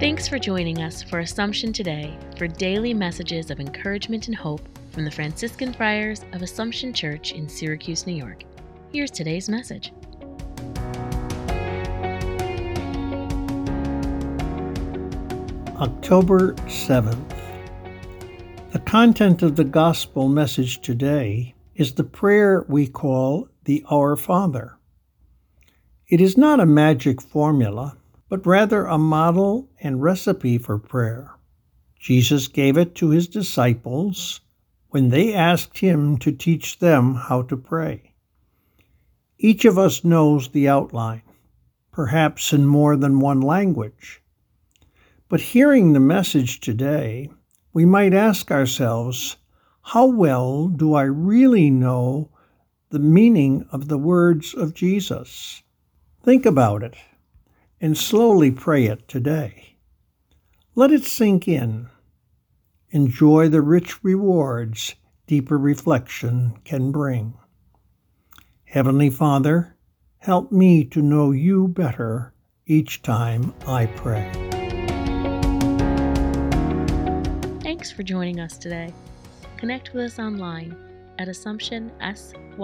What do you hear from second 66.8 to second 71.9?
bring. Heavenly Father, help me to know you